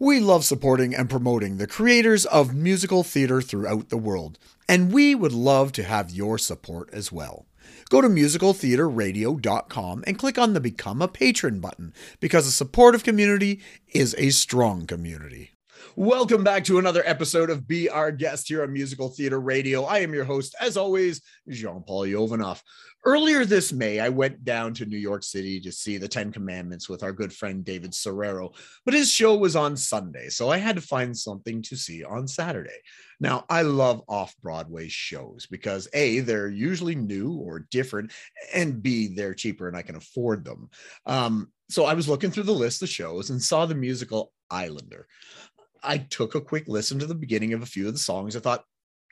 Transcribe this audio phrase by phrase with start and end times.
[0.00, 5.16] We love supporting and promoting the creators of musical theater throughout the world, and we
[5.16, 7.46] would love to have your support as well.
[7.90, 13.60] Go to musicaltheaterradio.com and click on the Become a Patron button because a supportive community
[13.88, 15.50] is a strong community.
[15.96, 19.84] Welcome back to another episode of Be Our Guest here on Musical Theater Radio.
[19.84, 22.60] I am your host, as always, Jean Paul Yovanov.
[23.04, 26.88] Earlier this May, I went down to New York City to see the Ten Commandments
[26.88, 28.54] with our good friend David Serero,
[28.84, 32.26] but his show was on Sunday, so I had to find something to see on
[32.26, 32.78] Saturday.
[33.20, 38.12] Now, I love off Broadway shows because A, they're usually new or different,
[38.52, 40.70] and B, they're cheaper and I can afford them.
[41.06, 45.06] Um, so I was looking through the list of shows and saw the musical Islander.
[45.82, 48.36] I took a quick listen to the beginning of a few of the songs.
[48.36, 48.64] I thought,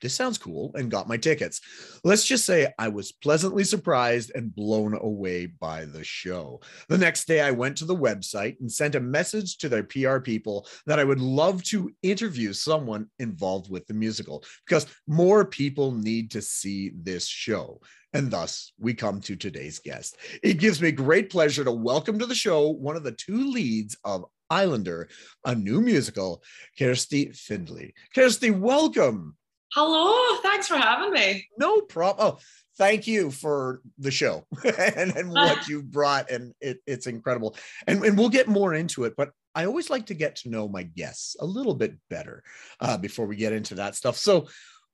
[0.02, 1.61] this sounds cool, and got my tickets.
[2.05, 6.61] Let's just say I was pleasantly surprised and blown away by the show.
[6.89, 10.19] The next day, I went to the website and sent a message to their PR
[10.19, 15.92] people that I would love to interview someone involved with the musical because more people
[15.92, 17.81] need to see this show.
[18.12, 20.17] And thus, we come to today's guest.
[20.42, 23.97] It gives me great pleasure to welcome to the show one of the two leads
[24.05, 25.08] of Islander,
[25.44, 26.42] a new musical,
[26.78, 27.94] Kirsty Findlay.
[28.14, 29.36] Kirsty, welcome.
[29.75, 31.47] Hello, thanks for having me.
[31.58, 32.34] No problem.
[32.34, 32.38] Oh,
[32.78, 34.47] thank you for the show
[34.78, 36.30] and, and what you brought.
[36.30, 37.56] And it, it's incredible.
[37.86, 40.69] And, and we'll get more into it, but I always like to get to know
[40.69, 42.42] my guests a little bit better
[42.81, 44.16] uh, before we get into that stuff.
[44.16, 44.48] So,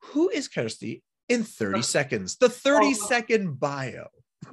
[0.07, 2.37] who is Kirsty in 30 seconds?
[2.37, 2.93] The 30 oh.
[2.93, 4.07] second bio.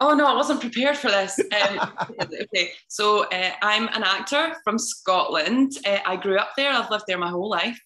[0.00, 1.38] Oh no, I wasn't prepared for this.
[1.38, 5.72] Um, okay, so uh, I'm an actor from Scotland.
[5.84, 6.72] Uh, I grew up there.
[6.72, 7.80] I've lived there my whole life.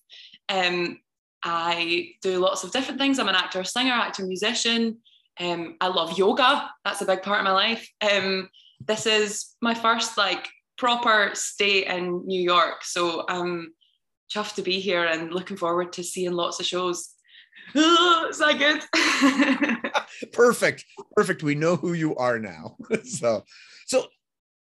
[0.48, 1.00] Um,
[1.42, 3.18] I do lots of different things.
[3.18, 4.98] I'm an actor, singer, actor, musician.
[5.40, 6.70] Um, I love yoga.
[6.84, 7.88] That's a big part of my life.
[8.00, 8.50] Um,
[8.86, 13.72] this is my first like proper stay in New York, so I'm
[14.32, 17.10] chuffed to be here and looking forward to seeing lots of shows.
[17.74, 20.32] Oh, is that good?
[20.32, 20.84] perfect,
[21.16, 21.42] perfect.
[21.42, 22.76] We know who you are now.
[23.04, 23.44] so,
[23.86, 24.06] so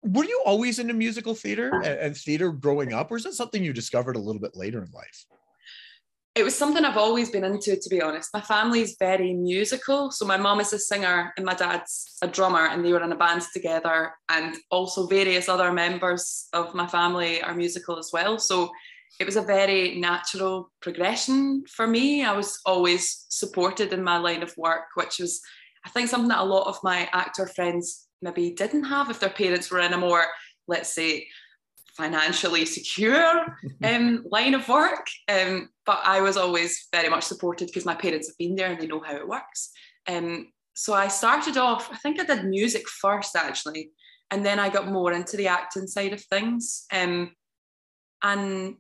[0.03, 3.62] were you always into musical theater and, and theater growing up, or is that something
[3.62, 5.27] you discovered a little bit later in life?
[6.37, 8.31] it was something I've always been into, to be honest.
[8.33, 10.12] My family's very musical.
[10.12, 13.10] So my mom is a singer and my dad's a drummer, and they were in
[13.10, 14.12] a band together.
[14.28, 18.39] And also various other members of my family are musical as well.
[18.39, 18.71] So
[19.19, 22.25] it was a very natural progression for me.
[22.25, 25.41] I was always supported in my line of work, which was,
[25.84, 29.31] I think, something that a lot of my actor friends maybe didn't have if their
[29.31, 30.25] parents were in a more,
[30.69, 31.26] let's say,
[31.97, 35.06] financially secure um, line of work.
[35.28, 38.81] Um, but I was always very much supported because my parents have been there and
[38.81, 39.71] they know how it works.
[40.09, 43.91] Um, so I started off, I think I did music first actually,
[44.31, 46.87] and then I got more into the acting side of things.
[46.92, 47.32] Um,
[48.22, 48.77] and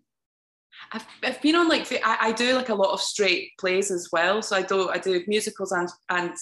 [0.92, 4.08] I've, I've been on like I, I do like a lot of straight plays as
[4.12, 4.42] well.
[4.42, 6.32] So I do I do musicals and and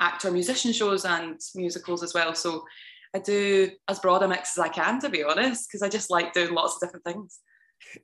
[0.00, 2.34] actor musician shows and musicals as well.
[2.34, 2.64] So
[3.14, 6.10] I do as broad a mix as I can, to be honest, because I just
[6.10, 7.40] like doing lots of different things.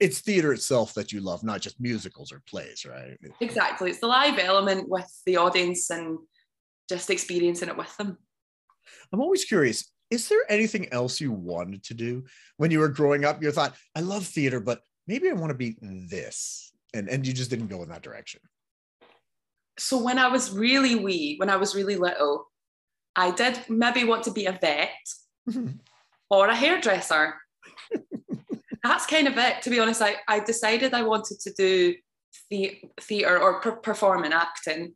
[0.00, 3.19] It's theater itself that you love, not just musicals or plays, right?
[3.41, 3.91] Exactly.
[3.91, 6.19] It's the live element with the audience and
[6.88, 8.19] just experiencing it with them.
[9.12, 12.24] I'm always curious is there anything else you wanted to do
[12.59, 13.42] when you were growing up?
[13.42, 16.72] You thought, I love theater, but maybe I want to be this.
[16.94, 18.40] And, and you just didn't go in that direction.
[19.78, 22.50] So when I was really wee, when I was really little,
[23.16, 24.91] I did maybe want to be a vet
[26.30, 27.34] or a hairdresser.
[28.84, 29.62] That's kind of it.
[29.62, 31.94] To be honest, I, I decided I wanted to do
[32.50, 34.94] the theatre or per- perform and acting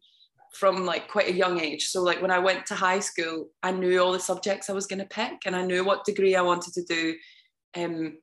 [0.54, 1.88] from like quite a young age.
[1.88, 4.86] So like when I went to high school, I knew all the subjects I was
[4.86, 7.14] going to pick and I knew what degree I wanted to do.
[7.76, 8.18] Um,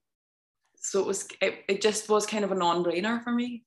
[0.83, 3.63] so it was it, it just was kind of a non-brainer for me.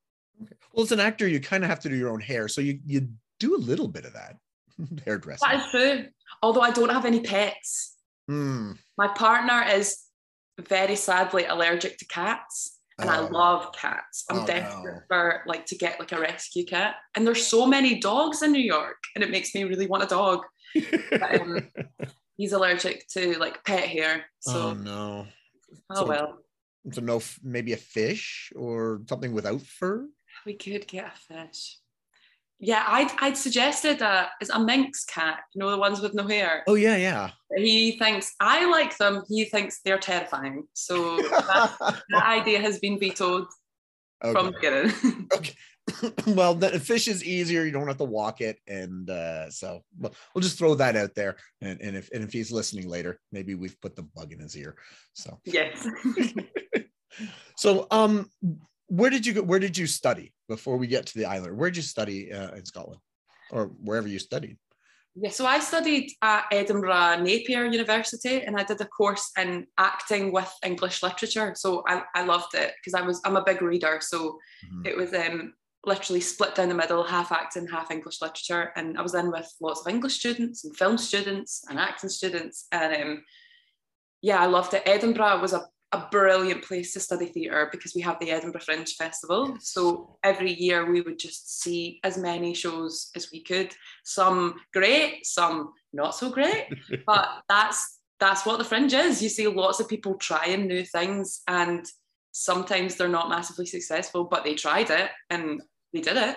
[0.72, 2.78] Well, as an actor, you kind of have to do your own hair, so you
[2.87, 3.09] you
[3.41, 4.37] do a little bit of that
[5.04, 5.49] hairdressing.
[5.49, 6.06] That is true
[6.43, 7.97] although I don't have any pets.
[8.31, 8.78] Mm.
[8.99, 10.05] My partner is
[10.59, 13.12] very sadly allergic to cats and oh.
[13.12, 14.25] I love cats.
[14.31, 15.02] I'm oh, desperate no.
[15.08, 16.96] for like to get like a rescue cat.
[17.14, 20.06] And there's so many dogs in New York and it makes me really want a
[20.06, 20.44] dog.
[21.11, 21.70] but, um,
[22.37, 24.25] he's allergic to like pet hair.
[24.41, 25.26] So oh no.
[25.91, 26.38] Oh so, well.
[26.93, 30.09] So no maybe a fish or something without fur?
[30.44, 31.79] We could get a fish
[32.59, 36.15] yeah, I'd, I'd suggested a, uh, it's a Manx cat, you know, the ones with
[36.15, 36.62] no hair.
[36.67, 37.31] Oh, yeah, yeah.
[37.55, 39.23] He thinks, I like them.
[39.29, 40.65] He thinks they're terrifying.
[40.73, 41.77] So that,
[42.11, 43.47] that idea has been vetoed
[44.25, 44.32] okay.
[44.32, 45.29] from the beginning.
[45.35, 45.55] okay.
[46.27, 47.65] well, the fish is easier.
[47.65, 48.59] You don't have to walk it.
[48.67, 51.37] And uh, so we'll, we'll just throw that out there.
[51.61, 54.56] And, and, if, and if he's listening later, maybe we've put the bug in his
[54.56, 54.77] ear.
[55.12, 55.87] So, yes.
[57.56, 58.31] So, um,
[58.88, 59.43] where did you go?
[59.43, 61.56] Where did you study before we get to the island?
[61.56, 63.00] Where did you study uh, in Scotland,
[63.50, 64.59] or wherever you studied?
[65.19, 70.31] Yeah, so I studied at Edinburgh Napier University and I did a course in acting
[70.31, 71.55] with English literature.
[71.56, 73.99] So I, I loved it because I was I'm a big reader.
[74.03, 74.85] So mm-hmm.
[74.85, 75.55] it was um,
[75.87, 78.73] literally split down the middle, half acting, half English literature.
[78.77, 82.67] And I was in with lots of English students and film students and acting students.
[82.73, 83.25] And um,
[84.21, 84.83] yeah, I loved it.
[84.85, 88.93] Edinburgh was a a brilliant place to study theatre because we have the Edinburgh Fringe
[88.94, 89.50] Festival.
[89.50, 89.71] Yes.
[89.71, 93.73] So every year we would just see as many shows as we could.
[94.05, 96.67] Some great, some not so great,
[97.06, 99.23] but that's that's what the Fringe is.
[99.23, 101.87] You see lots of people trying new things, and
[102.32, 105.62] sometimes they're not massively successful, but they tried it and
[105.96, 106.37] they did it.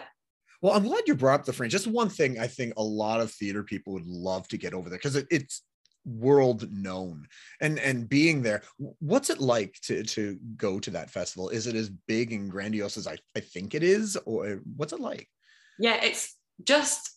[0.62, 1.72] Well, I'm glad you brought up the Fringe.
[1.72, 4.90] Just one thing I think a lot of theater people would love to get over
[4.90, 5.64] there because it, it's
[6.06, 7.28] world known
[7.62, 8.64] and and being there
[9.00, 12.98] what's it like to to go to that festival is it as big and grandiose
[12.98, 15.28] as i, I think it is or what's it like
[15.78, 17.12] yeah it's just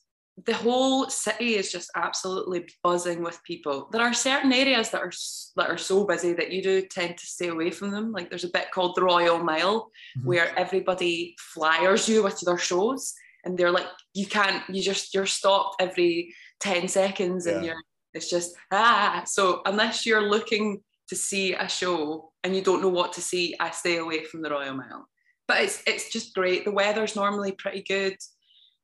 [0.46, 5.12] the whole city is just absolutely buzzing with people there are certain areas that are
[5.56, 8.44] that are so busy that you do tend to stay away from them like there's
[8.44, 10.26] a bit called the royal mile mm-hmm.
[10.26, 15.26] where everybody flyers you with their shows and they're like you can't you just you're
[15.26, 17.72] stopped every 10 seconds and yeah.
[17.72, 17.82] you're
[18.14, 19.22] it's just ah.
[19.26, 23.54] So unless you're looking to see a show and you don't know what to see,
[23.58, 25.08] I stay away from the Royal Mile.
[25.48, 26.64] But it's it's just great.
[26.64, 28.16] The weather's normally pretty good,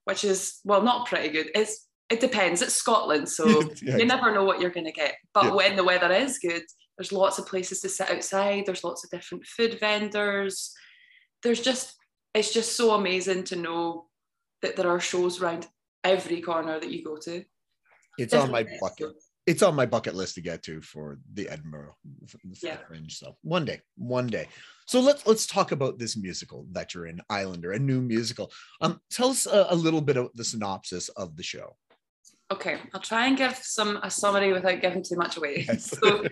[0.09, 1.51] which is well not pretty good.
[1.55, 2.63] It's it depends.
[2.63, 3.47] It's Scotland, so
[3.83, 3.99] yeah.
[3.99, 5.17] you never know what you're going to get.
[5.35, 5.53] But yeah.
[5.53, 6.63] when the weather is good,
[6.97, 8.65] there's lots of places to sit outside.
[8.65, 10.73] There's lots of different food vendors.
[11.43, 11.95] There's just
[12.33, 14.07] it's just so amazing to know
[14.63, 15.67] that there are shows around
[16.03, 17.45] every corner that you go to.
[18.17, 19.13] It's on my bucket.
[19.47, 21.95] It's on my bucket list to get to for the Edinburgh
[22.63, 22.79] yeah.
[22.89, 23.19] Fringe.
[23.19, 24.49] So one day, one day.
[24.89, 28.51] So let's let's talk about this musical that you're in, Islander, a new musical.
[28.81, 31.77] Um, tell us a, a little bit of the synopsis of the show.
[32.51, 35.67] Okay, I'll try and give some a summary without giving too much away.
[35.69, 35.91] Yes.
[35.91, 36.25] so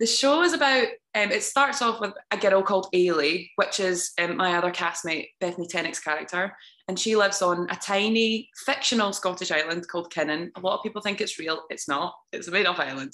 [0.00, 4.10] the show is about um, it starts off with a girl called Eilidh, which is
[4.20, 6.52] um, my other castmate Bethany Tinney's character,
[6.88, 10.50] and she lives on a tiny fictional Scottish island called Kinnan.
[10.56, 11.60] A lot of people think it's real.
[11.70, 12.12] It's not.
[12.32, 13.12] It's a made-up island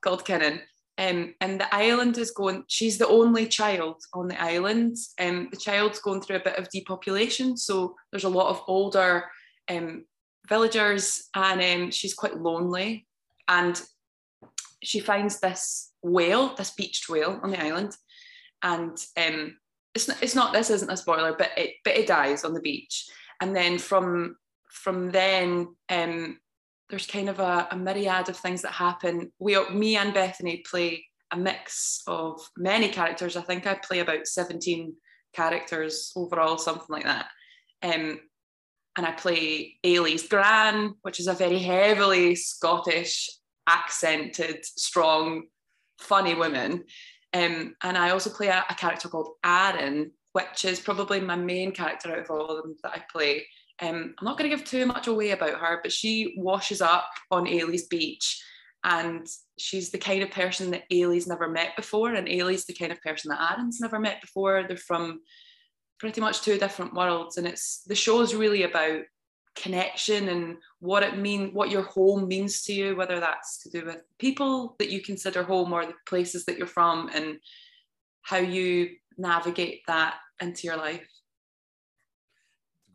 [0.00, 0.62] called Kinnan.
[1.02, 2.62] Um, and the island is going.
[2.68, 4.96] She's the only child on the island.
[5.20, 9.24] Um, the child's going through a bit of depopulation, so there's a lot of older
[9.68, 10.04] um,
[10.48, 13.08] villagers, and um, she's quite lonely.
[13.48, 13.80] And
[14.84, 17.96] she finds this whale, this beached whale on the island,
[18.62, 19.56] and um,
[19.96, 22.60] it's not, it's not this isn't a spoiler, but it but it dies on the
[22.60, 23.10] beach,
[23.40, 24.36] and then from
[24.70, 25.74] from then
[26.92, 29.32] there's kind of a, a myriad of things that happen.
[29.38, 33.34] We me and Bethany play a mix of many characters.
[33.34, 34.94] I think I play about 17
[35.32, 37.28] characters overall, something like that.
[37.82, 38.20] Um,
[38.98, 43.30] and I play Eilidh's Gran, which is a very heavily Scottish
[43.66, 45.44] accented, strong,
[45.98, 46.84] funny woman.
[47.32, 51.72] Um, and I also play a, a, character called Arran, which is probably my main
[51.72, 53.46] character out of all of them that I play.
[53.80, 57.10] Um, I'm not going to give too much away about her, but she washes up
[57.30, 58.42] on Eilidh's beach
[58.84, 59.26] and
[59.58, 63.00] she's the kind of person that Eilidh's never met before, and Eilidh's the kind of
[63.00, 64.64] person that Arran's never met before.
[64.66, 65.20] They're from
[66.00, 69.02] pretty much two different worlds, and it's the show's really about
[69.54, 73.84] connection and what it mean what your home means to you whether that's to do
[73.84, 77.36] with people that you consider home or the places that you're from and
[78.22, 78.88] how you
[79.18, 81.06] navigate that into your life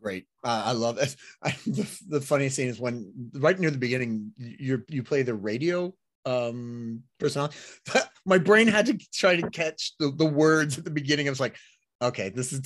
[0.01, 0.25] great.
[0.43, 1.15] Uh, i love it.
[1.43, 5.35] I, the, the funniest thing is when right near the beginning you you play the
[5.35, 5.93] radio
[6.25, 7.57] um personality.
[8.25, 11.27] My brain had to try to catch the, the words at the beginning.
[11.27, 11.55] I was like
[12.01, 12.61] okay this is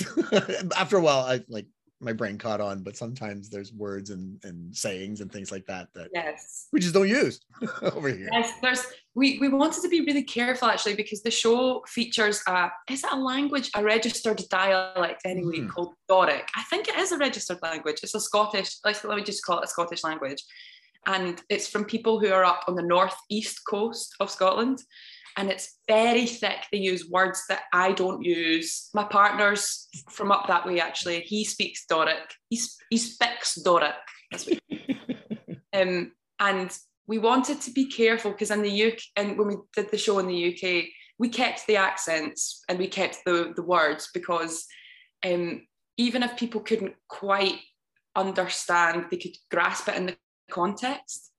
[0.78, 1.66] after a while i like
[2.02, 5.88] my brain caught on, but sometimes there's words and, and sayings and things like that
[5.94, 7.42] that yes we just don't use
[7.82, 8.30] over here.
[8.32, 12.70] Yes, there's we, we wanted to be really careful actually because the show features a
[12.90, 15.70] is it a language, a registered dialect anyway mm.
[15.70, 16.48] called Doric.
[16.56, 18.00] I think it is a registered language.
[18.04, 20.44] It's a Scottish, like let me just call it a Scottish language.
[21.08, 24.80] And it's from people who are up on the northeast coast of Scotland
[25.38, 26.66] and it's very thick.
[26.72, 28.90] They use words that I don't use.
[28.94, 31.22] My partner's from up that way, actually.
[31.22, 32.34] He speaks Doric.
[32.50, 32.60] He,
[32.90, 33.96] he speaks Doric.
[35.74, 39.92] um, and we wanted to be careful because in the UK, and when we did
[39.92, 40.86] the show in the UK,
[41.18, 44.66] we kept the accents and we kept the, the words because
[45.26, 47.60] um, even if people couldn't quite
[48.16, 50.18] understand, they could grasp it in the
[50.50, 51.31] context.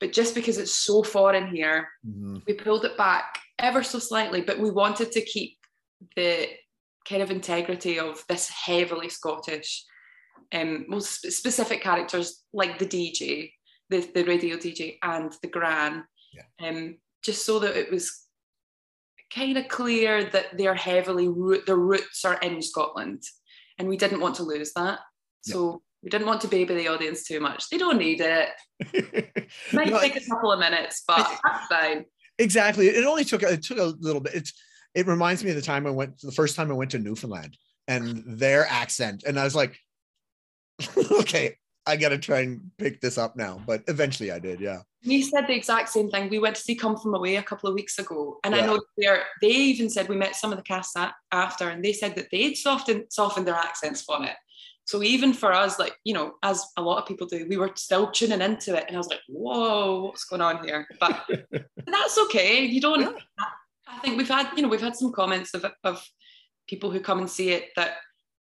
[0.00, 2.38] But just because it's so foreign here, mm-hmm.
[2.46, 5.58] we pulled it back ever so slightly, but we wanted to keep
[6.16, 6.48] the
[7.08, 9.84] kind of integrity of this heavily Scottish,
[10.52, 13.52] um, most specific characters like the DJ,
[13.90, 16.68] the, the radio DJ, and the Gran, yeah.
[16.68, 18.26] um, just so that it was
[19.32, 23.22] kind of clear that they're heavily root, their roots are in Scotland,
[23.78, 25.00] and we didn't want to lose that.
[25.42, 25.82] So.
[26.04, 27.70] We didn't want to baby the audience too much.
[27.70, 28.50] They don't need it.
[29.72, 32.04] Might no, take a couple of minutes, but that's fine.
[32.38, 32.88] Exactly.
[32.88, 34.34] It only took it took a little bit.
[34.34, 34.52] It's
[34.94, 37.56] it reminds me of the time I went the first time I went to Newfoundland
[37.88, 39.78] and their accent, and I was like,
[41.12, 41.56] okay,
[41.86, 43.62] I got to try and pick this up now.
[43.66, 44.80] But eventually I did, yeah.
[45.06, 46.28] We said the exact same thing.
[46.28, 48.62] We went to see Come From Away a couple of weeks ago, and yeah.
[48.62, 50.98] I know they they even said we met some of the cast
[51.32, 54.36] after, and they said that they'd softened softened their accents for it.
[54.86, 57.72] So even for us, like you know, as a lot of people do, we were
[57.74, 61.26] still tuning into it, and I was like, "Whoa, what's going on here?" But
[61.86, 62.64] that's okay.
[62.64, 63.00] You don't.
[63.00, 63.12] Yeah.
[63.86, 66.06] I think we've had, you know, we've had some comments of of
[66.68, 67.96] people who come and see it that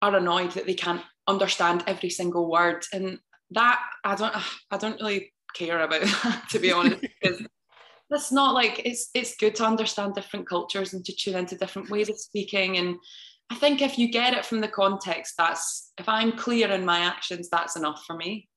[0.03, 3.19] are annoyed that they can't understand every single word, and
[3.53, 4.35] that I don't
[4.71, 7.07] I don't really care about that to be honest
[8.11, 11.91] that's not like it's it's good to understand different cultures and to tune into different
[11.91, 12.97] ways of speaking and
[13.51, 17.01] I think if you get it from the context that's if I'm clear in my
[17.01, 18.49] actions that's enough for me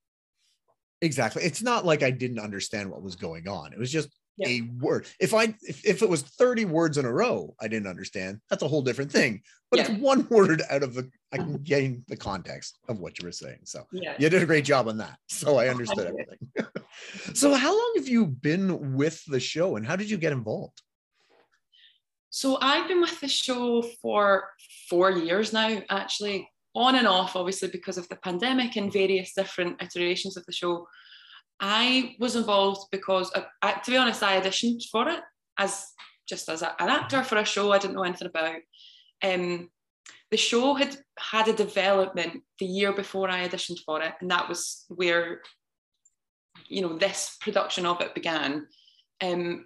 [1.00, 4.48] exactly it's not like I didn't understand what was going on it was just yeah.
[4.48, 5.06] a word.
[5.20, 8.40] If I if, if it was 30 words in a row, I didn't understand.
[8.48, 9.42] That's a whole different thing.
[9.70, 9.90] But yeah.
[9.90, 13.32] it's one word out of the I can gain the context of what you were
[13.32, 13.58] saying.
[13.64, 14.14] So yeah.
[14.18, 15.18] you did a great job on that.
[15.28, 16.38] So I understood everything.
[17.34, 20.82] so how long have you been with the show and how did you get involved?
[22.38, 24.50] So I've been with the show for
[24.88, 29.82] four years now, actually, on and off, obviously, because of the pandemic and various different
[29.82, 30.86] iterations of the show.
[31.58, 35.18] I was involved because, to be honest, I auditioned for it
[35.58, 35.84] as
[36.28, 38.60] just as a, an actor for a show I didn't know anything about.
[39.20, 39.68] Um,
[40.30, 44.48] the show had had a development the year before I auditioned for it, and that
[44.48, 45.40] was where,
[46.68, 48.68] you know, this production of it began.
[49.20, 49.64] Um,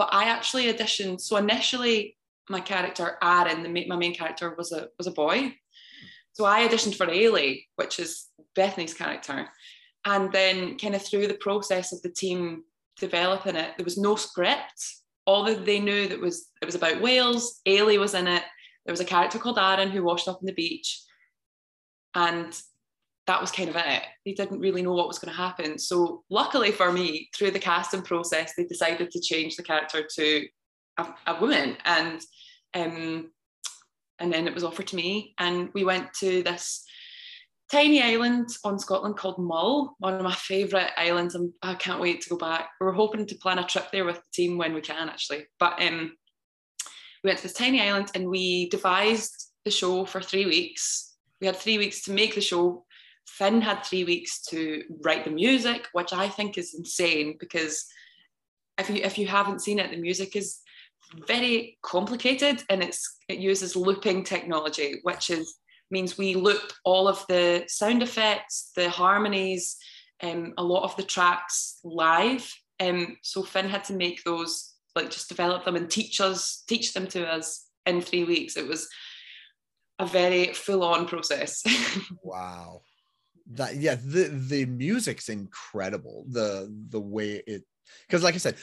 [0.00, 1.20] but I actually auditioned.
[1.20, 2.16] So initially,
[2.48, 5.54] my character Arran, the my main character, was a was a boy.
[6.32, 9.46] So I auditioned for Eilidh, which is Bethany's character.
[10.06, 12.62] And then, kind of through the process of the team
[12.98, 14.80] developing it, there was no script.
[15.26, 17.60] All that they knew that was it was about whales.
[17.68, 18.44] Eilidh was in it.
[18.86, 20.98] There was a character called Arran who washed up on the beach,
[22.14, 22.58] and
[23.30, 24.02] that was kind of it.
[24.26, 25.78] They didn't really know what was going to happen.
[25.78, 30.46] So, luckily for me, through the casting process, they decided to change the character to
[30.98, 32.20] a, a woman, and
[32.74, 33.30] um,
[34.18, 36.84] and then it was offered to me, and we went to this
[37.70, 41.36] tiny island on Scotland called Mull, one of my favourite islands.
[41.36, 42.70] and I can't wait to go back.
[42.80, 45.46] We're hoping to plan a trip there with the team when we can, actually.
[45.60, 46.16] But um,
[47.22, 51.14] we went to this tiny island and we devised the show for three weeks.
[51.40, 52.84] We had three weeks to make the show.
[53.36, 57.86] Finn had three weeks to write the music, which I think is insane because
[58.78, 60.58] if you if you haven't seen it, the music is
[61.26, 65.56] very complicated and it's it uses looping technology, which is
[65.90, 69.76] means we loop all of the sound effects, the harmonies,
[70.22, 72.52] um, a lot of the tracks live.
[72.78, 76.94] Um, so Finn had to make those, like just develop them and teach us, teach
[76.94, 78.56] them to us in three weeks.
[78.56, 78.88] It was
[79.98, 81.62] a very full-on process.
[82.22, 82.82] wow.
[83.50, 86.24] That yeah, the the music's incredible.
[86.28, 87.64] The the way it
[88.06, 88.56] because like I said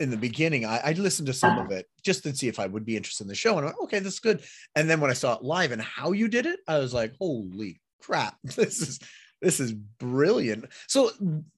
[0.00, 2.66] in the beginning, I, I, listened to some of it just to see if I
[2.66, 4.42] would be interested in the show, and I went, okay, this is good.
[4.74, 7.14] And then when I saw it live and how you did it, I was like,
[7.18, 9.00] holy crap, this is
[9.40, 10.66] this is brilliant.
[10.88, 11.10] So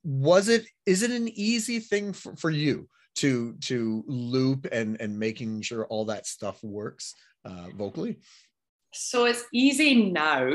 [0.03, 0.67] was it?
[0.87, 5.87] Is it an easy thing for, for you to to loop and and making sure
[5.87, 7.15] all that stuff works
[7.45, 8.19] uh, vocally?
[8.95, 10.51] So it's easy now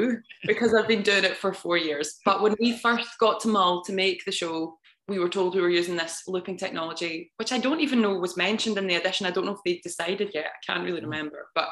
[0.46, 2.20] because I've been doing it for four years.
[2.26, 4.78] But when we first got to Mull to make the show,
[5.08, 8.38] we were told we were using this looping technology, which I don't even know was
[8.38, 9.26] mentioned in the edition.
[9.26, 10.46] I don't know if they decided yet.
[10.48, 11.06] I can't really mm.
[11.06, 11.50] remember.
[11.56, 11.70] But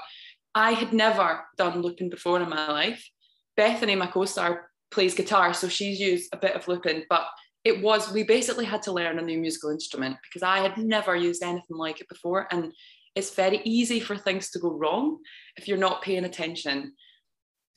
[0.56, 3.08] I had never done looping before in my life.
[3.56, 7.28] Bethany, my co-star, plays guitar, so she's used a bit of looping, but
[7.64, 11.16] it was we basically had to learn a new musical instrument because I had never
[11.16, 12.48] used anything like it before.
[12.50, 12.72] And
[13.18, 15.18] it's very easy for things to go wrong
[15.56, 16.94] if you're not paying attention.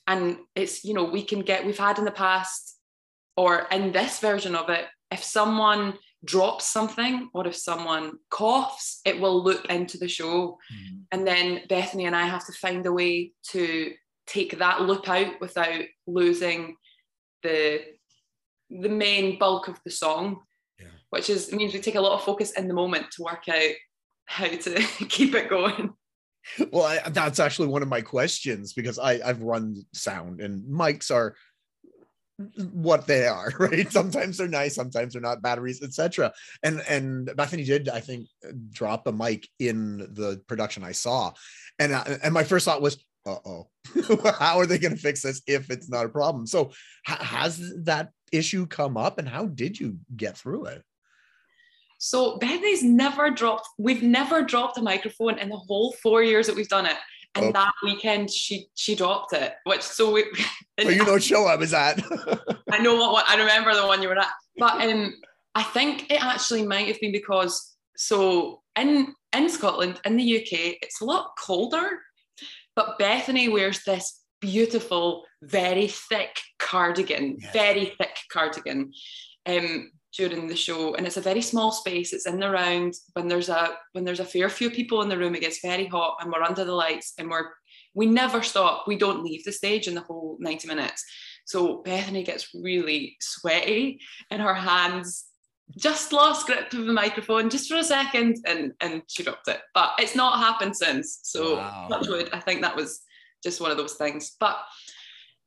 [0.07, 2.77] And it's, you know, we can get, we've had in the past,
[3.39, 9.19] or in this version of it, if someone drops something or if someone coughs, it
[9.19, 10.59] will loop into the show.
[10.73, 10.97] Mm-hmm.
[11.13, 13.93] And then Bethany and I have to find a way to
[14.27, 16.77] take that loop out without losing
[17.43, 17.81] the
[18.69, 20.43] the main bulk of the song.
[20.79, 20.87] Yeah.
[21.09, 23.75] Which is means we take a lot of focus in the moment to work out
[24.31, 24.75] how to
[25.09, 25.93] keep it going.
[26.71, 31.11] well I, that's actually one of my questions because I, i've run sound and mics
[31.11, 31.37] are
[32.73, 33.93] what they are right?
[33.93, 36.33] Sometimes they're nice sometimes they're not batteries etc
[36.63, 38.29] and and bethany did i think
[38.71, 41.33] drop a mic in the production i saw.
[41.79, 43.69] And uh, and my first thought was uh-oh
[44.39, 46.47] how are they going to fix this if it's not a problem?
[46.47, 46.71] So
[47.05, 50.83] has that issue come up and how did you get through it
[52.03, 56.57] so Bethany's never dropped, we've never dropped a microphone in the whole four years that
[56.57, 56.97] we've done it.
[57.35, 57.53] And oh.
[57.53, 60.25] that weekend she she dropped it, which so we
[60.79, 62.01] well, you know what show I was at.
[62.73, 64.33] I know what, I remember the one you were at.
[64.57, 65.15] But um
[65.55, 70.79] I think it actually might have been because so in in Scotland, in the UK,
[70.83, 72.01] it's a lot colder.
[72.75, 77.53] But Bethany wears this beautiful, very thick cardigan, yes.
[77.53, 78.93] very thick cardigan.
[79.47, 82.95] Um, during the show and it's a very small space it's in the round.
[83.13, 85.87] When there's a when there's a fair few people in the room it gets very
[85.87, 87.51] hot and we're under the lights and we're
[87.95, 88.87] we never stop.
[88.87, 91.05] We don't leave the stage in the whole 90 minutes.
[91.45, 94.01] So bethany gets really sweaty
[94.31, 95.27] and her hands.
[95.77, 99.61] Just lost grip of the microphone just for a second and and she dropped it.
[99.75, 101.21] But it's not happened since.
[101.23, 101.89] So wow.
[102.33, 103.01] i think that was
[103.43, 104.37] just one of those things.
[104.41, 104.59] But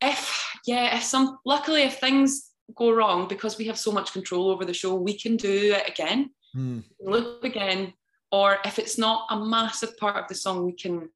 [0.02, 4.50] if yeah if some luckily if things go wrong because we have so much control
[4.50, 6.84] over the show we can do it again mm.
[7.02, 7.94] loop again
[8.32, 11.10] or if it's not a massive part of the song we can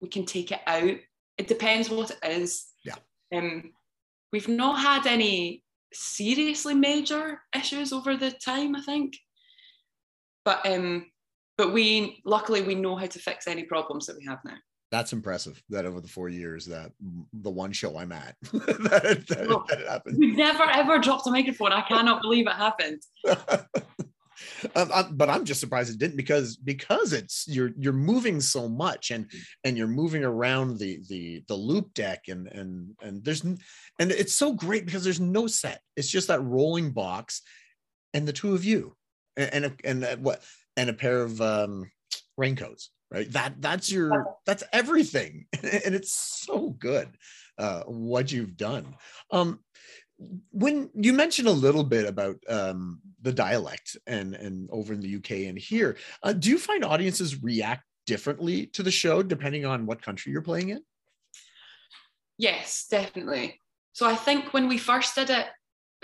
[0.00, 0.96] we can take it out.
[1.38, 2.66] It depends what it is.
[2.84, 2.96] Yeah.
[3.32, 3.72] Um
[4.32, 9.16] we've not had any seriously major issues over the time i think.
[10.44, 11.06] But um
[11.58, 14.56] but we luckily we know how to fix any problems that we have now
[14.90, 16.92] that's impressive that over the four years that
[17.32, 20.18] the one show I'm at that, that, that happened.
[20.18, 21.72] We've never ever dropped a microphone.
[21.72, 23.02] I cannot believe it happened.
[24.74, 28.68] um, I'm, but I'm just surprised it didn't because because it's you're you're moving so
[28.68, 29.30] much and
[29.64, 33.58] and you're moving around the the the loop deck and and and there's and
[33.98, 35.80] it's so great because there's no set.
[35.96, 37.42] It's just that rolling box
[38.12, 38.96] and the two of you
[39.36, 40.42] and and, and, and what
[40.76, 41.90] and a pair of um,
[42.36, 43.30] raincoats right?
[43.32, 45.46] That that's your that's everything.
[45.62, 47.08] And it's so good
[47.58, 48.94] uh, what you've done.
[49.30, 49.60] Um,
[50.50, 55.16] when you mentioned a little bit about um, the dialect and and over in the
[55.16, 59.86] uk and here uh, do you find audiences react differently to the show depending on
[59.86, 60.80] what country you're playing in?
[62.36, 63.60] Yes definitely.
[63.92, 65.46] So i think when we first did it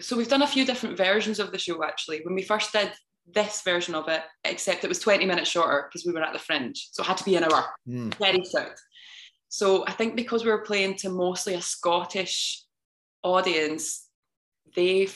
[0.01, 2.21] so we've done a few different versions of the show actually.
[2.23, 2.92] When we first did
[3.33, 6.39] this version of it, except it was 20 minutes shorter because we were at the
[6.39, 6.89] fringe.
[6.93, 8.15] So it had to be an hour, mm.
[8.15, 8.81] very south.
[9.49, 12.65] So I think because we were playing to mostly a Scottish
[13.23, 14.07] audience,
[14.75, 15.09] they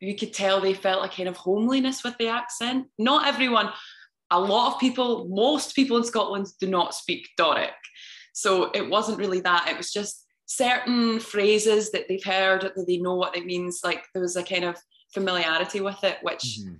[0.00, 2.86] you could tell they felt a kind of homeliness with the accent.
[2.98, 3.70] Not everyone,
[4.30, 7.70] a lot of people, most people in Scotland do not speak Doric.
[8.34, 9.68] So it wasn't really that.
[9.70, 13.80] It was just certain phrases that they've heard that they know what it means.
[13.82, 14.76] Like there was a kind of
[15.14, 16.74] familiarity with it, which mm-hmm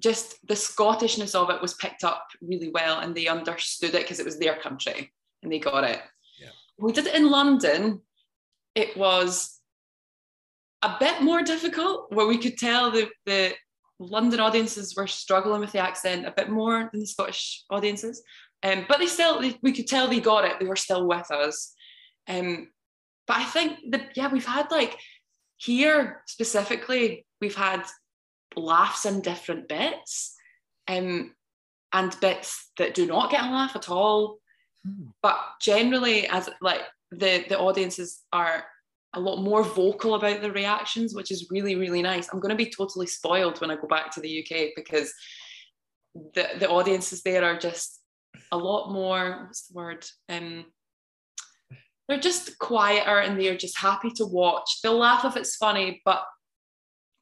[0.00, 4.18] just the Scottishness of it was picked up really well and they understood it because
[4.18, 6.00] it was their country and they got it.
[6.40, 6.48] Yeah.
[6.78, 8.00] We did it in London.
[8.74, 9.60] It was
[10.82, 13.54] a bit more difficult where we could tell the, the
[13.98, 18.22] London audiences were struggling with the accent a bit more than the Scottish audiences.
[18.62, 20.58] Um, but they still, they, we could tell they got it.
[20.58, 21.74] They were still with us.
[22.28, 22.68] Um,
[23.26, 24.98] but I think that, yeah, we've had like
[25.56, 27.82] here specifically, we've had
[28.56, 30.36] laughs in different bits
[30.88, 31.34] um,
[31.92, 34.38] and bits that do not get a laugh at all.
[34.84, 35.08] Hmm.
[35.22, 38.64] But generally, as like the, the audiences are
[39.14, 42.28] a lot more vocal about the reactions, which is really, really nice.
[42.32, 45.12] I'm going to be totally spoiled when I go back to the UK because
[46.34, 48.00] the, the audiences there are just
[48.52, 50.06] a lot more, what's the word?
[50.28, 50.66] Um,
[52.08, 54.80] they're just quieter and they're just happy to watch.
[54.82, 56.24] They'll laugh if it's funny, but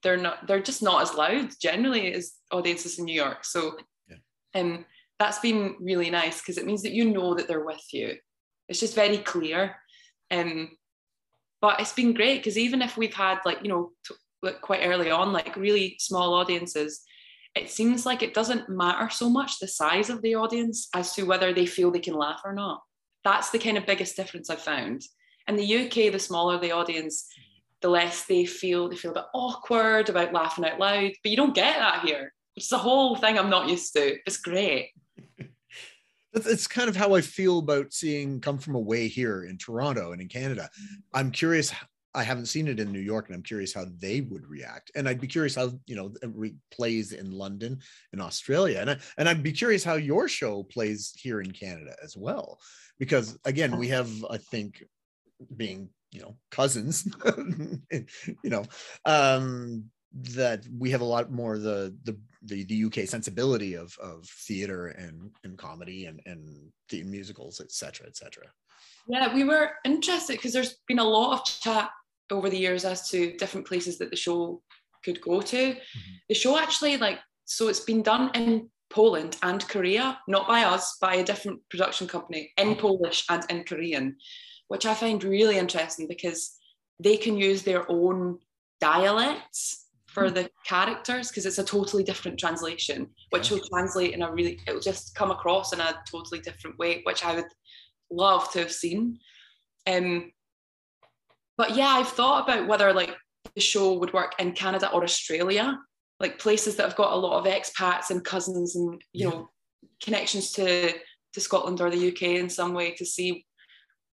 [0.03, 3.45] they're not they're just not as loud generally as audiences in New York.
[3.45, 3.77] So
[4.09, 4.61] yeah.
[4.61, 4.85] um
[5.19, 8.15] that's been really nice because it means that you know that they're with you.
[8.69, 9.77] It's just very clear.
[10.31, 10.71] Um
[11.61, 14.83] but it's been great because even if we've had like, you know, t- like quite
[14.85, 17.01] early on, like really small audiences,
[17.57, 21.25] it seems like it doesn't matter so much the size of the audience as to
[21.25, 22.83] whether they feel they can laugh or not.
[23.25, 25.03] That's the kind of biggest difference I've found.
[25.49, 27.27] In the UK, the smaller the audience,
[27.81, 31.13] the less they feel they feel a bit awkward about laughing out loud.
[31.23, 34.17] But you don't get that here, which is a whole thing I'm not used to.
[34.27, 34.91] It's great.
[36.35, 40.21] It's kind of how I feel about seeing Come From Away here in Toronto and
[40.21, 40.69] in Canada.
[41.13, 41.73] I'm curious
[42.15, 44.91] I haven't seen it in New York, and I'm curious how they would react.
[44.95, 47.81] And I'd be curious how you know it plays in London
[48.13, 51.95] and Australia, and I, and I'd be curious how your show plays here in Canada
[52.03, 52.59] as well,
[52.99, 54.85] because again, we have I think
[55.57, 57.09] being you know cousins,
[57.91, 58.65] you know,
[59.05, 64.25] um, that we have a lot more the the the, the UK sensibility of of
[64.47, 68.07] theater and and comedy and and the musicals, etc.
[68.07, 68.45] etc.
[69.09, 71.91] Yeah, we were interested because there's been a lot of chat
[72.31, 74.63] over the years as to different places that the show
[75.05, 75.57] could go to.
[75.57, 76.15] Mm-hmm.
[76.29, 80.97] The show actually, like, so it's been done in Poland and Korea, not by us,
[81.01, 84.17] by a different production company in Polish and in Korean,
[84.69, 86.57] which I find really interesting because
[87.01, 88.39] they can use their own
[88.81, 90.35] dialects for mm-hmm.
[90.35, 94.73] the characters because it's a totally different translation, which will translate in a really, it
[94.73, 97.49] will just come across in a totally different way, which I would
[98.11, 99.19] love to have seen.
[99.87, 100.33] Um,
[101.57, 103.15] but yeah, I've thought about whether like
[103.55, 105.79] the show would work in Canada or Australia,
[106.21, 109.31] like places that have got a lot of expats and cousins and you yeah.
[109.31, 109.51] know
[110.03, 110.93] connections to
[111.33, 113.45] to Scotland or the UK in some way to see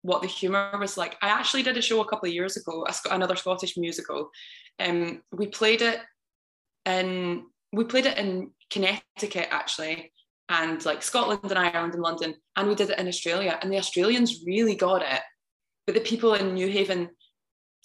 [0.03, 1.17] what the humour was like.
[1.21, 4.29] I actually did a show a couple of years ago, another Scottish musical.
[4.79, 5.99] Um, we played it
[6.85, 10.11] in we played it in Connecticut actually,
[10.49, 13.77] and like Scotland and Ireland and London, and we did it in Australia, and the
[13.77, 15.21] Australians really got it,
[15.87, 17.09] but the people in New Haven,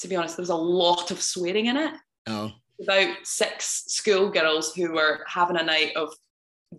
[0.00, 1.94] to be honest, there was a lot of swearing in it.
[2.26, 2.50] Oh.
[2.82, 6.12] About six schoolgirls who were having a night of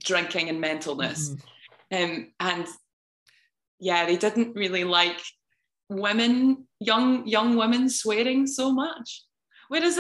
[0.04, 1.36] drinking and mentalness,
[1.92, 2.12] mm-hmm.
[2.12, 2.68] um, and
[3.80, 5.20] yeah, they didn't really like
[5.90, 9.24] women, young young women swearing so much.
[9.70, 10.00] Whereas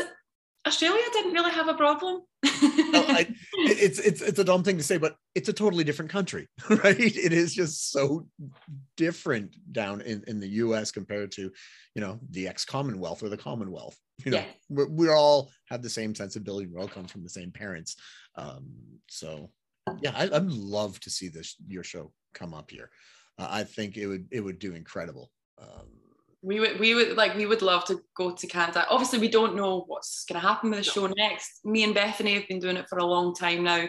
[0.68, 2.22] Australia didn't really have a problem.
[2.44, 2.52] no,
[3.08, 6.48] I, it's it's it's a dumb thing to say, but it's a totally different country,
[6.70, 7.00] right?
[7.00, 8.28] It is just so
[8.98, 10.92] different down in, in the U.S.
[10.92, 11.52] compared to,
[11.96, 13.98] you know, the ex-Commonwealth or the Commonwealth.
[14.26, 14.46] You know, yeah.
[14.70, 16.68] we we all have the same sensibility.
[16.68, 17.96] We all come from the same parents.
[18.36, 18.70] Um,
[19.10, 19.50] so,
[20.02, 22.90] yeah, I, would love to see this your show come up here.
[23.40, 25.32] I think it would it would do incredible.
[25.62, 25.88] Um,
[26.42, 28.86] we would we would like we would love to go to Canada.
[28.90, 31.66] Obviously, we don't know what's going to happen with the show next.
[31.66, 33.88] Me and Bethany have been doing it for a long time now.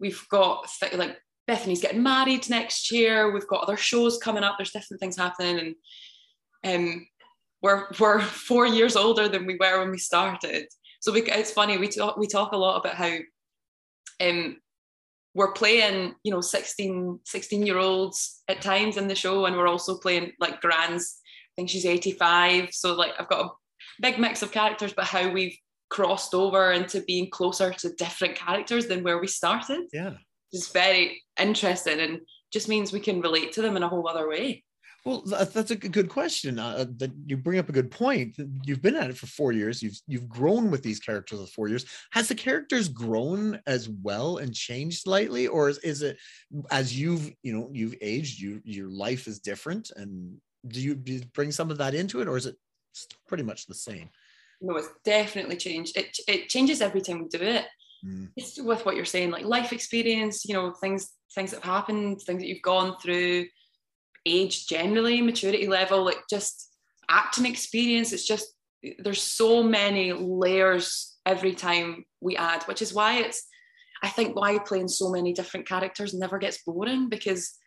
[0.00, 3.32] We've got like Bethany's getting married next year.
[3.32, 4.56] We've got other shows coming up.
[4.58, 5.74] There's different things happening,
[6.64, 7.06] and um,
[7.62, 10.66] we're we're four years older than we were when we started.
[11.00, 11.78] So we, it's funny.
[11.78, 13.16] We talk we talk a lot about how
[14.20, 14.56] um,
[15.38, 19.68] we're playing, you know, 16, 16 year olds at times in the show, and we're
[19.68, 22.70] also playing like grands I think she's 85.
[22.72, 23.50] So like I've got a
[24.02, 25.56] big mix of characters, but how we've
[25.90, 29.82] crossed over into being closer to different characters than where we started.
[29.92, 30.14] Yeah.
[30.52, 32.20] It's very interesting and
[32.52, 34.64] just means we can relate to them in a whole other way.
[35.08, 36.58] Well, that's a good question.
[36.58, 38.36] Uh, that you bring up a good point.
[38.64, 39.82] You've been at it for four years.
[39.82, 41.86] You've you've grown with these characters for four years.
[42.10, 46.18] Has the characters grown as well and changed slightly, or is, is it
[46.70, 51.12] as you've you know you've aged, you your life is different, and do you, do
[51.12, 52.56] you bring some of that into it or is it
[53.26, 54.08] pretty much the same
[54.60, 57.64] no it's definitely changed it, it changes every time we do it
[58.04, 58.28] mm.
[58.36, 62.20] it's with what you're saying like life experience you know things things that have happened
[62.22, 63.46] things that you've gone through
[64.26, 66.70] age generally maturity level like just
[67.08, 68.54] acting experience it's just
[68.98, 73.46] there's so many layers every time we add which is why it's
[74.02, 77.58] i think why playing so many different characters never gets boring because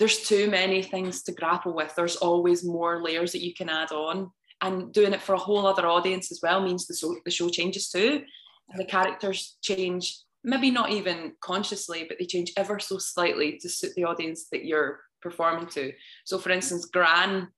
[0.00, 1.94] there's too many things to grapple with.
[1.94, 4.30] There's always more layers that you can add on.
[4.62, 7.90] And doing it for a whole other audience as well means the, the show changes
[7.90, 8.22] too.
[8.70, 13.68] And The characters change, maybe not even consciously, but they change ever so slightly to
[13.68, 15.92] suit the audience that you're performing to.
[16.24, 17.48] So, for instance, Gran,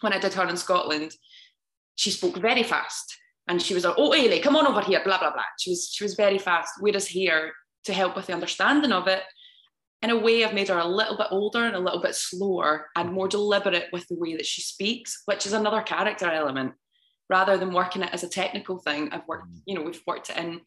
[0.00, 1.12] when I did her in Scotland,
[1.94, 3.16] she spoke very fast
[3.48, 5.42] and she was like, "Oh, Eilidh, come on over here," blah blah blah.
[5.58, 6.74] She was she was very fast.
[6.80, 7.52] Whereas here,
[7.84, 9.22] to help with the understanding of it,
[10.02, 12.88] in a way, I've made her a little bit older and a little bit slower
[12.96, 16.74] and more deliberate with the way that she speaks, which is another character element.
[17.28, 19.60] Rather than working it as a technical thing, I've worked, mm.
[19.66, 20.60] you know, we've worked it in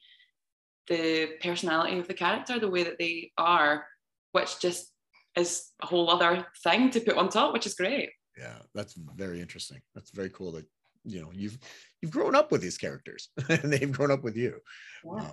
[0.87, 3.85] the personality of the character, the way that they are,
[4.33, 4.91] which just
[5.39, 8.09] is a whole other thing to put on top, which is great.
[8.37, 9.81] Yeah, that's very interesting.
[9.95, 10.65] That's very cool that
[11.03, 11.57] you know you've
[12.01, 14.59] you've grown up with these characters and they've grown up with you.
[15.05, 15.31] Yeah.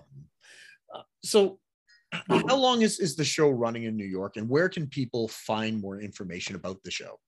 [0.94, 1.58] Um, so
[2.12, 5.80] how long is, is the show running in New York and where can people find
[5.80, 7.18] more information about the show?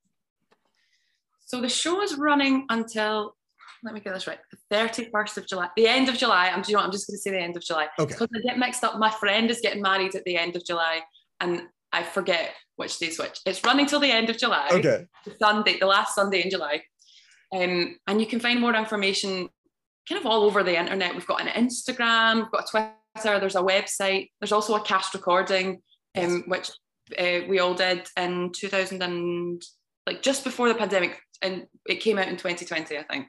[1.47, 3.35] So the show is running until
[3.83, 4.39] let me get this right.
[4.51, 6.49] The 31st of July, the end of July.
[6.49, 7.87] I'm, you know, I'm just going to say the end of July.
[7.99, 8.13] Okay.
[8.13, 8.99] Because I get mixed up.
[8.99, 11.01] My friend is getting married at the end of July,
[11.41, 11.63] and
[11.93, 13.39] I forget which day's which.
[13.47, 14.69] It's running till the end of July.
[14.73, 15.07] Okay.
[15.25, 16.83] The Sunday, the last Sunday in July.
[17.53, 19.49] Um, and you can find more information
[20.09, 21.15] kind of all over the internet.
[21.15, 25.15] We've got an Instagram, we've got a Twitter, there's a website, there's also a cast
[25.15, 25.83] recording,
[26.17, 26.71] um, which
[27.19, 29.63] uh, we all did in 2000 and
[30.07, 33.27] like just before the pandemic, and it came out in 2020, I think.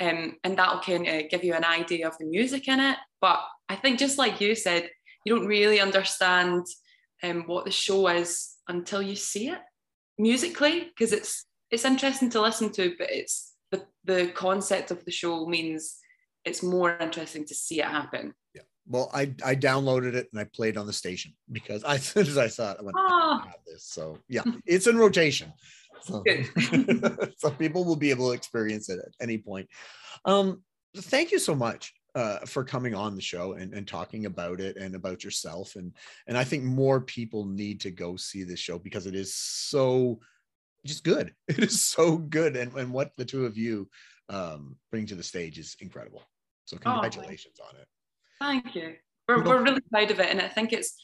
[0.00, 2.96] Um, and that'll kind of give you an idea of the music in it.
[3.20, 4.88] But I think just like you said,
[5.24, 6.66] you don't really understand
[7.22, 9.58] um, what the show is until you see it
[10.18, 15.10] musically, because it's it's interesting to listen to, but it's the the concept of the
[15.10, 15.98] show means
[16.44, 18.34] it's more interesting to see it happen.
[18.54, 18.62] Yeah.
[18.86, 22.26] Well, I I downloaded it and I played on the station because I, as soon
[22.26, 23.40] as I saw it, I went, oh.
[23.44, 23.84] I have this.
[23.84, 25.52] So yeah, it's in rotation.
[26.02, 26.24] So,
[27.36, 29.68] so people will be able to experience it at any point.
[30.24, 30.62] Um,
[30.96, 34.76] thank you so much uh, for coming on the show and, and talking about it
[34.76, 35.76] and about yourself.
[35.76, 35.92] And
[36.26, 40.20] and I think more people need to go see this show because it is so
[40.84, 41.34] just good.
[41.48, 42.56] It is so good.
[42.56, 43.88] And, and what the two of you
[44.28, 46.22] um, bring to the stage is incredible.
[46.64, 47.88] So oh, congratulations oh, on it.
[48.40, 48.94] Thank you.
[49.28, 50.30] We're, we're really proud of it.
[50.30, 50.94] And I think it's,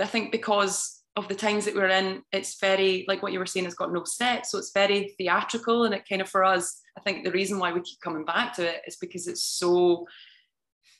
[0.00, 3.46] I think because of the times that we're in, it's very, like what you were
[3.46, 4.46] saying, it's got no set.
[4.46, 5.84] So it's very theatrical.
[5.84, 8.54] And it kind of, for us, I think the reason why we keep coming back
[8.54, 10.06] to it is because it's so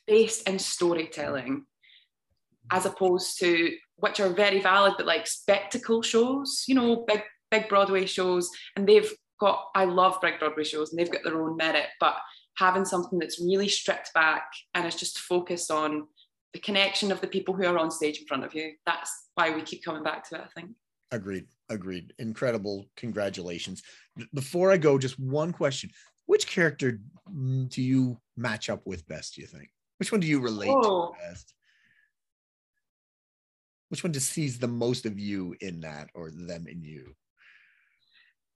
[0.09, 1.65] based in storytelling
[2.71, 7.69] as opposed to which are very valid, but like spectacle shows, you know, big, big
[7.69, 8.49] Broadway shows.
[8.75, 12.15] And they've got, I love big Broadway shows and they've got their own merit, but
[12.57, 14.43] having something that's really stripped back
[14.73, 16.07] and is just focused on
[16.53, 18.73] the connection of the people who are on stage in front of you.
[18.85, 20.71] That's why we keep coming back to it, I think.
[21.11, 21.45] Agreed.
[21.69, 22.13] Agreed.
[22.19, 22.85] Incredible.
[22.97, 23.81] Congratulations.
[24.33, 25.89] Before I go, just one question.
[26.25, 26.99] Which character
[27.31, 29.69] mm, do you match up with best, do you think?
[29.99, 31.13] Which one do you relate oh.
[31.13, 31.53] to best?
[33.89, 37.15] Which one just sees the most of you in that or them in you?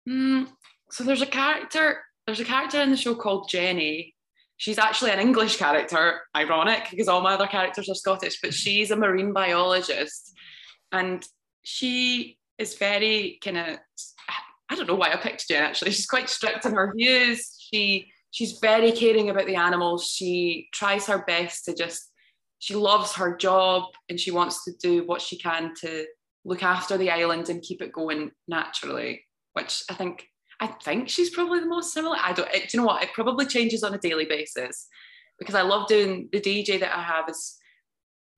[0.08, 0.48] Mm,
[0.90, 4.16] so there's a character there's a character in the show called Jenny.
[4.56, 8.92] She's actually an English character, ironic because all my other characters are Scottish, but she's
[8.92, 10.34] a marine biologist.
[10.94, 11.26] And
[11.64, 13.80] she is very kind of,
[14.70, 15.92] I don't know why I picked Jen actually.
[15.92, 17.58] She's quite strict in her views.
[17.60, 20.08] She she's very caring about the animals.
[20.08, 22.12] She tries her best to just,
[22.58, 26.06] she loves her job and she wants to do what she can to
[26.44, 30.26] look after the island and keep it going naturally, which I think
[30.60, 32.16] I think she's probably the most similar.
[32.20, 32.50] I don't.
[32.54, 33.04] It, do you know what?
[33.04, 34.88] It probably changes on a daily basis
[35.38, 37.58] because I love doing the DJ that I have is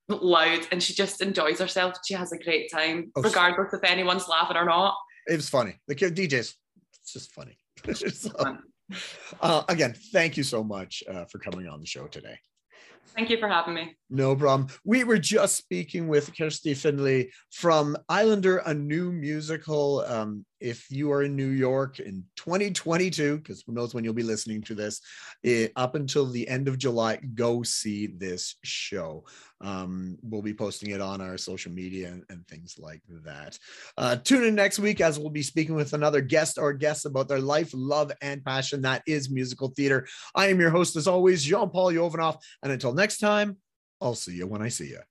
[0.10, 1.96] loud and she just enjoys herself.
[2.06, 4.96] She has a great time, oh, regardless if anyone's laughing or not.
[5.28, 5.76] It was funny.
[5.88, 6.54] The DJs,
[7.02, 7.58] it's just funny.
[8.38, 8.60] fun.
[9.42, 12.38] Uh, again, thank you so much uh, for coming on the show today.
[13.16, 13.96] Thank you for having me.
[14.10, 14.68] No problem.
[14.84, 20.02] We were just speaking with Kirsty Findlay from Islander, a new musical.
[20.02, 24.24] Um, if you are in New York in 2022, because who knows when you'll be
[24.24, 25.00] listening to this,
[25.44, 29.24] it, up until the end of July, go see this show.
[29.62, 33.60] Um, we'll be posting it on our social media and, and things like that.
[33.96, 37.28] Uh, tune in next week as we'll be speaking with another guest or guests about
[37.28, 38.82] their life, love, and passion.
[38.82, 40.08] That is musical theater.
[40.34, 42.40] I am your host, as always, Jean Paul Jovanov.
[42.64, 43.58] And until next time,
[44.02, 45.02] I'll see you when I see you.